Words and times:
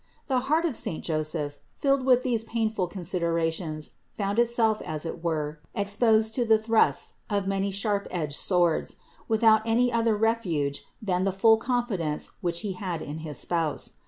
The 0.25 0.39
heart 0.49 0.65
of 0.65 0.75
saint 0.75 1.03
Joseph, 1.03 1.59
filled 1.75 2.05
with 2.07 2.23
these 2.23 2.43
painful 2.43 2.87
consider 2.87 3.33
ations, 3.35 3.91
found 4.17 4.39
itself 4.39 4.81
as 4.81 5.05
it 5.05 5.23
were 5.23 5.59
exposed 5.75 6.33
to 6.33 6.43
the 6.43 6.57
thrusts 6.57 7.17
of 7.29 7.45
many 7.47 7.69
sharp 7.69 8.07
edged 8.09 8.35
swords, 8.37 8.95
without 9.27 9.61
any 9.63 9.93
other 9.93 10.17
refuge 10.17 10.83
than 11.03 11.23
the 11.23 11.31
full 11.31 11.57
confidence 11.57 12.31
which 12.41 12.61
he 12.61 12.71
had 12.71 13.03
in 13.03 13.19
his 13.19 13.37
Spouse. 13.37 13.91